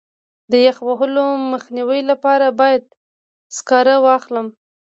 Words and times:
د 0.51 0.53
یخ 0.65 0.77
وهلو 0.87 1.25
مخنیوي 1.53 2.01
لپاره 2.11 2.47
باید 2.59 2.83
سکاره 3.57 3.95
واخلم. 4.05 4.47